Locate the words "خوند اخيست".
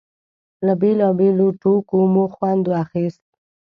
2.33-3.23